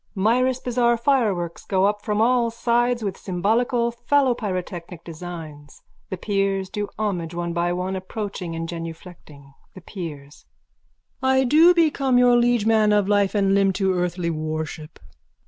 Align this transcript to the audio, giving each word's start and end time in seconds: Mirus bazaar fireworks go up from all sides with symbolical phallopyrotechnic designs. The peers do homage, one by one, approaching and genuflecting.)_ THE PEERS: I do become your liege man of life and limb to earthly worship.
Mirus 0.15 0.59
bazaar 0.59 0.97
fireworks 0.97 1.63
go 1.63 1.85
up 1.85 2.03
from 2.03 2.21
all 2.21 2.49
sides 2.49 3.03
with 3.03 3.19
symbolical 3.19 3.91
phallopyrotechnic 3.91 5.03
designs. 5.03 5.83
The 6.09 6.17
peers 6.17 6.71
do 6.71 6.89
homage, 6.97 7.35
one 7.35 7.53
by 7.53 7.71
one, 7.71 7.95
approaching 7.95 8.55
and 8.55 8.67
genuflecting.)_ 8.67 9.53
THE 9.75 9.81
PEERS: 9.81 10.47
I 11.21 11.43
do 11.43 11.75
become 11.75 12.17
your 12.17 12.35
liege 12.35 12.65
man 12.65 12.91
of 12.91 13.07
life 13.07 13.35
and 13.35 13.53
limb 13.53 13.73
to 13.73 13.93
earthly 13.93 14.31
worship. 14.31 14.99